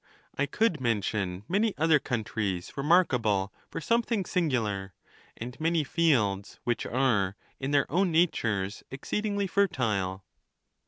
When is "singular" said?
4.25-4.95